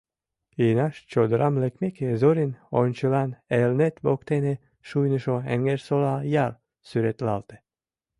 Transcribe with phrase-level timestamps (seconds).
[0.67, 2.51] Инаш чодырам лекмеке, Зорин
[2.81, 4.53] ончылан Элнет воктене
[4.87, 6.53] шуйнышо Эҥерсола ял
[6.87, 7.57] сӱретлалте.